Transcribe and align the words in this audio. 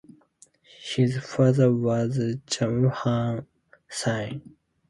His 0.81 1.19
father 1.19 1.71
was 1.71 2.17
Jagmohan 2.47 3.45
Singh. 3.87 4.55